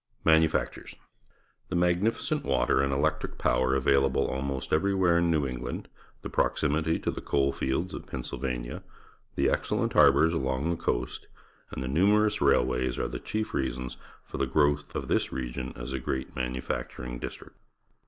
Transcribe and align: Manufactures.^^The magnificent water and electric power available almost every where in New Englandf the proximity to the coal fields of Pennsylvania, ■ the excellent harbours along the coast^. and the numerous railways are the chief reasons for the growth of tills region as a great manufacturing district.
Manufactures.^^The 0.25 1.77
magnificent 1.77 2.43
water 2.43 2.81
and 2.81 2.91
electric 2.91 3.37
power 3.37 3.75
available 3.75 4.25
almost 4.25 4.73
every 4.73 4.95
where 4.95 5.19
in 5.19 5.29
New 5.29 5.45
Englandf 5.45 5.85
the 6.23 6.29
proximity 6.31 6.97
to 6.97 7.11
the 7.11 7.21
coal 7.21 7.53
fields 7.53 7.93
of 7.93 8.07
Pennsylvania, 8.07 8.81
■ 9.35 9.35
the 9.35 9.47
excellent 9.47 9.93
harbours 9.93 10.33
along 10.33 10.71
the 10.71 10.83
coast^. 10.83 11.27
and 11.69 11.83
the 11.83 11.87
numerous 11.87 12.41
railways 12.41 12.97
are 12.97 13.07
the 13.07 13.19
chief 13.19 13.53
reasons 13.53 13.97
for 14.25 14.39
the 14.39 14.47
growth 14.47 14.95
of 14.95 15.07
tills 15.07 15.31
region 15.31 15.71
as 15.75 15.93
a 15.93 15.99
great 15.99 16.35
manufacturing 16.35 17.19
district. 17.19 17.57